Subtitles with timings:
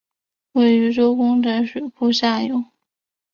[0.53, 2.63] 位于周公宅水库下游。